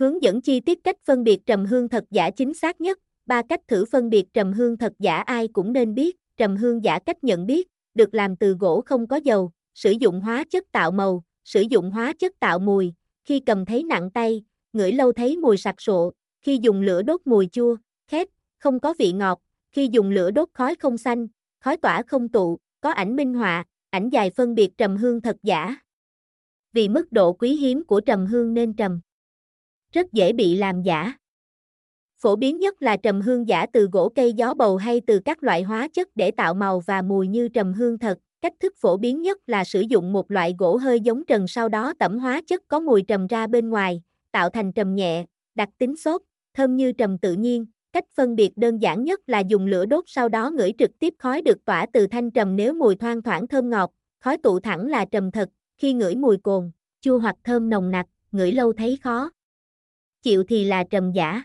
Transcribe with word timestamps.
Hướng 0.00 0.22
dẫn 0.22 0.40
chi 0.40 0.60
tiết 0.60 0.84
cách 0.84 0.96
phân 1.04 1.24
biệt 1.24 1.46
trầm 1.46 1.66
hương 1.66 1.88
thật 1.88 2.04
giả 2.10 2.30
chính 2.30 2.54
xác 2.54 2.80
nhất. 2.80 2.98
Ba 3.26 3.42
cách 3.48 3.60
thử 3.68 3.84
phân 3.84 4.10
biệt 4.10 4.24
trầm 4.34 4.52
hương 4.52 4.76
thật 4.76 4.92
giả 4.98 5.16
ai 5.16 5.48
cũng 5.48 5.72
nên 5.72 5.94
biết. 5.94 6.16
Trầm 6.36 6.56
hương 6.56 6.84
giả 6.84 6.98
cách 6.98 7.24
nhận 7.24 7.46
biết, 7.46 7.68
được 7.94 8.14
làm 8.14 8.36
từ 8.36 8.52
gỗ 8.52 8.82
không 8.86 9.06
có 9.06 9.16
dầu, 9.16 9.52
sử 9.74 9.90
dụng 9.90 10.20
hóa 10.20 10.44
chất 10.50 10.64
tạo 10.72 10.90
màu, 10.90 11.24
sử 11.44 11.60
dụng 11.60 11.90
hóa 11.90 12.12
chất 12.18 12.32
tạo 12.40 12.58
mùi. 12.58 12.92
Khi 13.24 13.40
cầm 13.40 13.64
thấy 13.64 13.82
nặng 13.82 14.10
tay, 14.10 14.44
ngửi 14.72 14.92
lâu 14.92 15.12
thấy 15.12 15.36
mùi 15.36 15.56
sặc 15.56 15.80
sụa. 15.80 16.10
Khi 16.42 16.58
dùng 16.62 16.80
lửa 16.80 17.02
đốt 17.02 17.20
mùi 17.24 17.48
chua, 17.52 17.76
khét, 18.08 18.28
không 18.58 18.80
có 18.80 18.94
vị 18.98 19.12
ngọt. 19.12 19.40
Khi 19.72 19.88
dùng 19.92 20.10
lửa 20.10 20.30
đốt 20.30 20.48
khói 20.54 20.74
không 20.74 20.98
xanh, 20.98 21.26
khói 21.60 21.76
tỏa 21.76 22.02
không 22.02 22.28
tụ, 22.28 22.58
có 22.80 22.90
ảnh 22.90 23.16
minh 23.16 23.34
họa, 23.34 23.64
ảnh 23.90 24.08
dài 24.08 24.30
phân 24.30 24.54
biệt 24.54 24.70
trầm 24.78 24.96
hương 24.96 25.20
thật 25.20 25.36
giả. 25.42 25.76
Vì 26.72 26.88
mức 26.88 27.12
độ 27.12 27.32
quý 27.32 27.56
hiếm 27.56 27.84
của 27.84 28.00
trầm 28.00 28.26
hương 28.26 28.54
nên 28.54 28.72
trầm 28.72 29.00
rất 29.92 30.12
dễ 30.12 30.32
bị 30.32 30.56
làm 30.56 30.82
giả. 30.82 31.12
Phổ 32.22 32.36
biến 32.36 32.58
nhất 32.58 32.82
là 32.82 32.96
trầm 32.96 33.20
hương 33.20 33.48
giả 33.48 33.66
từ 33.72 33.88
gỗ 33.92 34.08
cây 34.14 34.32
gió 34.32 34.54
bầu 34.54 34.76
hay 34.76 35.00
từ 35.06 35.20
các 35.24 35.42
loại 35.42 35.62
hóa 35.62 35.88
chất 35.88 36.08
để 36.14 36.30
tạo 36.30 36.54
màu 36.54 36.80
và 36.80 37.02
mùi 37.02 37.28
như 37.28 37.48
trầm 37.48 37.72
hương 37.72 37.98
thật. 37.98 38.18
Cách 38.40 38.52
thức 38.60 38.74
phổ 38.80 38.96
biến 38.96 39.22
nhất 39.22 39.38
là 39.46 39.64
sử 39.64 39.80
dụng 39.80 40.12
một 40.12 40.30
loại 40.30 40.54
gỗ 40.58 40.76
hơi 40.76 41.00
giống 41.00 41.24
trần 41.24 41.48
sau 41.48 41.68
đó 41.68 41.92
tẩm 41.98 42.18
hóa 42.18 42.40
chất 42.46 42.62
có 42.68 42.80
mùi 42.80 43.02
trầm 43.02 43.26
ra 43.26 43.46
bên 43.46 43.70
ngoài, 43.70 44.02
tạo 44.32 44.50
thành 44.50 44.72
trầm 44.72 44.94
nhẹ, 44.94 45.24
đặc 45.54 45.68
tính 45.78 45.96
sốt 45.96 46.22
thơm 46.54 46.76
như 46.76 46.92
trầm 46.92 47.18
tự 47.18 47.32
nhiên. 47.32 47.66
Cách 47.92 48.04
phân 48.16 48.36
biệt 48.36 48.52
đơn 48.56 48.78
giản 48.78 49.04
nhất 49.04 49.20
là 49.26 49.40
dùng 49.40 49.66
lửa 49.66 49.86
đốt 49.86 50.04
sau 50.06 50.28
đó 50.28 50.50
ngửi 50.50 50.72
trực 50.78 50.90
tiếp 50.98 51.14
khói 51.18 51.42
được 51.42 51.64
tỏa 51.64 51.86
từ 51.92 52.06
thanh 52.06 52.30
trầm 52.30 52.56
nếu 52.56 52.74
mùi 52.74 52.96
thoang 52.96 53.22
thoảng 53.22 53.48
thơm 53.48 53.70
ngọt, 53.70 53.90
khói 54.20 54.38
tụ 54.38 54.60
thẳng 54.60 54.86
là 54.86 55.04
trầm 55.04 55.30
thật, 55.30 55.48
khi 55.78 55.92
ngửi 55.92 56.16
mùi 56.16 56.36
cồn, 56.36 56.70
chua 57.00 57.18
hoặc 57.18 57.36
thơm 57.44 57.70
nồng 57.70 57.90
nặc, 57.90 58.06
ngửi 58.32 58.52
lâu 58.52 58.72
thấy 58.72 58.98
khó 59.02 59.30
chịu 60.22 60.44
thì 60.48 60.64
là 60.64 60.84
trầm 60.84 61.12
giả. 61.12 61.42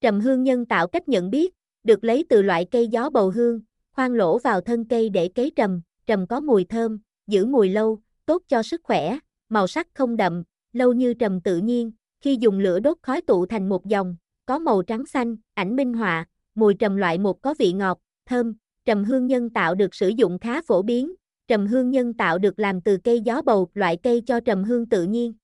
Trầm 0.00 0.20
hương 0.20 0.42
nhân 0.42 0.66
tạo 0.66 0.86
cách 0.86 1.08
nhận 1.08 1.30
biết, 1.30 1.54
được 1.84 2.04
lấy 2.04 2.24
từ 2.28 2.42
loại 2.42 2.66
cây 2.70 2.88
gió 2.88 3.10
bầu 3.10 3.30
hương, 3.30 3.60
khoan 3.92 4.14
lỗ 4.14 4.38
vào 4.38 4.60
thân 4.60 4.84
cây 4.84 5.08
để 5.08 5.28
cấy 5.28 5.52
trầm, 5.56 5.80
trầm 6.06 6.26
có 6.26 6.40
mùi 6.40 6.64
thơm, 6.64 7.00
giữ 7.26 7.46
mùi 7.46 7.68
lâu, 7.68 8.00
tốt 8.26 8.42
cho 8.48 8.62
sức 8.62 8.80
khỏe, 8.84 9.18
màu 9.48 9.66
sắc 9.66 9.88
không 9.94 10.16
đậm, 10.16 10.42
lâu 10.72 10.92
như 10.92 11.14
trầm 11.14 11.40
tự 11.40 11.56
nhiên, 11.56 11.92
khi 12.20 12.36
dùng 12.40 12.58
lửa 12.58 12.80
đốt 12.80 12.98
khói 13.02 13.20
tụ 13.20 13.46
thành 13.46 13.68
một 13.68 13.86
dòng, 13.86 14.16
có 14.46 14.58
màu 14.58 14.82
trắng 14.82 15.06
xanh, 15.06 15.36
ảnh 15.54 15.76
minh 15.76 15.92
họa, 15.94 16.26
mùi 16.54 16.74
trầm 16.74 16.96
loại 16.96 17.18
một 17.18 17.42
có 17.42 17.54
vị 17.58 17.72
ngọt, 17.72 17.98
thơm, 18.26 18.54
trầm 18.84 19.04
hương 19.04 19.26
nhân 19.26 19.50
tạo 19.50 19.74
được 19.74 19.94
sử 19.94 20.08
dụng 20.08 20.38
khá 20.38 20.62
phổ 20.62 20.82
biến, 20.82 21.14
trầm 21.48 21.66
hương 21.66 21.90
nhân 21.90 22.14
tạo 22.14 22.38
được 22.38 22.58
làm 22.58 22.80
từ 22.80 22.96
cây 23.04 23.20
gió 23.20 23.42
bầu, 23.42 23.68
loại 23.74 23.96
cây 24.02 24.22
cho 24.26 24.40
trầm 24.40 24.64
hương 24.64 24.88
tự 24.88 25.02
nhiên. 25.02 25.34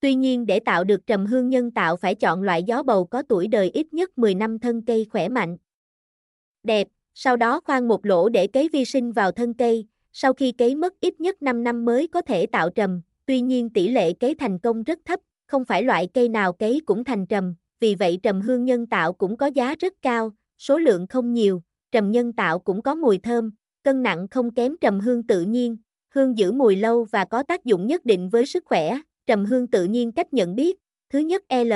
Tuy 0.00 0.14
nhiên 0.14 0.46
để 0.46 0.60
tạo 0.60 0.84
được 0.84 1.06
trầm 1.06 1.26
hương 1.26 1.48
nhân 1.48 1.70
tạo 1.70 1.96
phải 1.96 2.14
chọn 2.14 2.42
loại 2.42 2.62
gió 2.62 2.82
bầu 2.82 3.04
có 3.04 3.22
tuổi 3.22 3.48
đời 3.48 3.70
ít 3.74 3.94
nhất 3.94 4.18
10 4.18 4.34
năm 4.34 4.58
thân 4.58 4.82
cây 4.86 5.06
khỏe 5.10 5.28
mạnh. 5.28 5.56
Đẹp, 6.62 6.88
sau 7.14 7.36
đó 7.36 7.60
khoan 7.64 7.88
một 7.88 8.06
lỗ 8.06 8.28
để 8.28 8.46
cấy 8.46 8.68
vi 8.72 8.84
sinh 8.84 9.12
vào 9.12 9.32
thân 9.32 9.54
cây, 9.54 9.86
sau 10.12 10.32
khi 10.32 10.52
cấy 10.52 10.74
mất 10.74 11.00
ít 11.00 11.20
nhất 11.20 11.42
5 11.42 11.64
năm 11.64 11.84
mới 11.84 12.06
có 12.06 12.20
thể 12.20 12.46
tạo 12.46 12.70
trầm, 12.70 13.02
tuy 13.26 13.40
nhiên 13.40 13.70
tỷ 13.70 13.88
lệ 13.88 14.12
cấy 14.12 14.34
thành 14.34 14.58
công 14.58 14.82
rất 14.82 14.98
thấp, 15.04 15.20
không 15.46 15.64
phải 15.64 15.82
loại 15.82 16.08
cây 16.14 16.28
nào 16.28 16.52
cấy 16.52 16.80
cũng 16.86 17.04
thành 17.04 17.26
trầm, 17.26 17.54
vì 17.80 17.94
vậy 17.94 18.18
trầm 18.22 18.40
hương 18.40 18.64
nhân 18.64 18.86
tạo 18.86 19.12
cũng 19.12 19.36
có 19.36 19.46
giá 19.46 19.74
rất 19.74 19.92
cao, 20.02 20.32
số 20.58 20.78
lượng 20.78 21.06
không 21.06 21.32
nhiều, 21.32 21.62
trầm 21.92 22.10
nhân 22.10 22.32
tạo 22.32 22.58
cũng 22.58 22.82
có 22.82 22.94
mùi 22.94 23.18
thơm, 23.18 23.50
cân 23.82 24.02
nặng 24.02 24.28
không 24.28 24.54
kém 24.54 24.76
trầm 24.80 25.00
hương 25.00 25.22
tự 25.22 25.42
nhiên, 25.42 25.76
hương 26.14 26.38
giữ 26.38 26.52
mùi 26.52 26.76
lâu 26.76 27.04
và 27.04 27.24
có 27.24 27.42
tác 27.42 27.64
dụng 27.64 27.86
nhất 27.86 28.04
định 28.04 28.28
với 28.28 28.46
sức 28.46 28.64
khỏe. 28.66 28.98
Trầm 29.26 29.44
hương 29.44 29.66
tự 29.66 29.84
nhiên 29.84 30.12
cách 30.12 30.32
nhận 30.32 30.56
biết. 30.56 30.76
Thứ 31.10 31.18
nhất 31.18 31.42
L. 31.64 31.72